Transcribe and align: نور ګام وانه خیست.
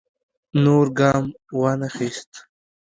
نور 0.63 0.85
ګام 0.99 1.25
وانه 1.59 1.89
خیست. 1.95 2.31